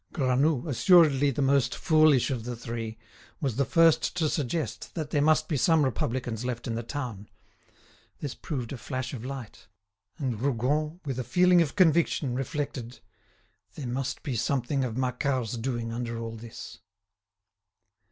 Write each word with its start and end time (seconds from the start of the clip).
Granoux, 0.13 0.67
assuredly 0.67 1.29
the 1.29 1.43
most 1.43 1.75
foolish 1.75 2.31
of 2.31 2.43
the 2.43 2.55
three, 2.55 2.97
was 3.39 3.55
the 3.57 3.65
first 3.65 4.15
to 4.15 4.27
suggest 4.29 4.95
that 4.95 5.11
there 5.11 5.21
must 5.21 5.47
be 5.47 5.55
some 5.55 5.83
Republicans 5.85 6.43
left 6.43 6.65
in 6.65 6.73
the 6.73 6.81
town. 6.81 7.29
This 8.19 8.33
proved 8.33 8.73
a 8.73 8.79
flash 8.79 9.13
of 9.13 9.23
light, 9.23 9.67
and 10.17 10.41
Rougon, 10.41 11.01
with 11.05 11.19
a 11.19 11.23
feeling 11.23 11.61
of 11.61 11.75
conviction, 11.75 12.33
reflected: 12.33 12.97
"There 13.75 13.85
must 13.85 14.23
be 14.23 14.35
something 14.35 14.83
of 14.83 14.97
Macquart's 14.97 15.55
doing 15.55 15.91
under 15.93 16.17
all 16.17 16.35
this." 16.35 16.79